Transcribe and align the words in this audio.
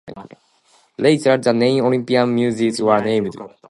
Later, 0.97 1.37
the 1.37 1.53
Nine 1.53 1.81
Olympian 1.81 2.33
Muses 2.33 2.81
were 2.81 2.99
named. 3.03 3.37